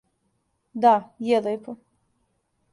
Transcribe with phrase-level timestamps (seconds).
[0.85, 0.95] Да,
[1.27, 1.79] је лепо.